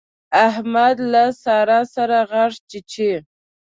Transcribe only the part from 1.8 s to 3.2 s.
سره غاښ چيچي.